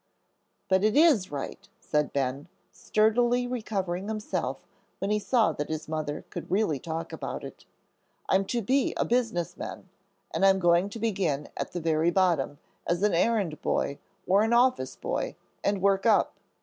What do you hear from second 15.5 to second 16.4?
and work up."